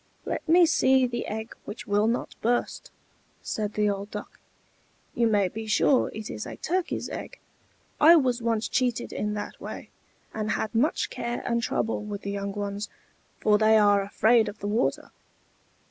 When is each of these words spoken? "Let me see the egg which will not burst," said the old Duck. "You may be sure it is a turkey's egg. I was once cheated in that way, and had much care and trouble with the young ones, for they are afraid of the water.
"Let 0.25 0.49
me 0.49 0.65
see 0.65 1.05
the 1.05 1.27
egg 1.27 1.53
which 1.65 1.85
will 1.85 2.07
not 2.07 2.33
burst," 2.41 2.89
said 3.43 3.75
the 3.75 3.87
old 3.87 4.09
Duck. 4.09 4.39
"You 5.13 5.27
may 5.27 5.47
be 5.47 5.67
sure 5.67 6.09
it 6.11 6.27
is 6.27 6.47
a 6.47 6.55
turkey's 6.55 7.07
egg. 7.09 7.37
I 7.99 8.15
was 8.15 8.41
once 8.41 8.67
cheated 8.67 9.13
in 9.13 9.35
that 9.35 9.61
way, 9.61 9.91
and 10.33 10.49
had 10.53 10.73
much 10.73 11.11
care 11.11 11.43
and 11.45 11.61
trouble 11.61 12.01
with 12.01 12.23
the 12.23 12.31
young 12.31 12.53
ones, 12.53 12.89
for 13.41 13.59
they 13.59 13.77
are 13.77 14.01
afraid 14.01 14.49
of 14.49 14.57
the 14.57 14.67
water. 14.67 15.11